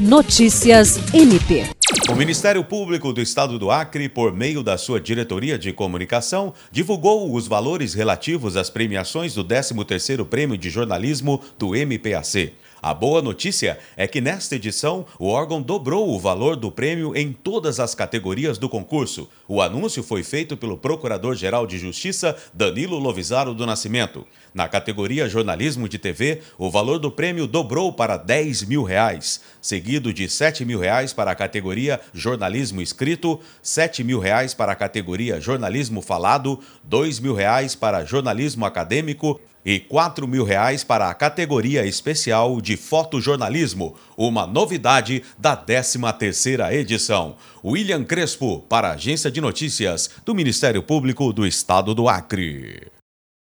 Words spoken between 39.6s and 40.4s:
e 4